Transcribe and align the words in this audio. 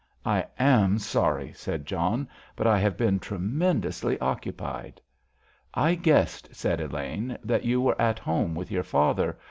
"I 0.25 0.47
am 0.57 0.97
sorry," 0.97 1.53
said 1.53 1.85
John, 1.85 2.27
"but 2.55 2.65
I 2.65 2.79
have 2.79 2.97
been 2.97 3.19
tremendously 3.19 4.19
occupied." 4.19 4.99
"I 5.75 5.93
guessed," 5.93 6.49
said 6.55 6.81
Elaine, 6.81 7.37
"that 7.43 7.65
you 7.65 7.79
were 7.81 8.01
at 8.01 8.17
home 8.17 8.55
with 8.55 8.71
your 8.71 8.81
father. 8.81 9.37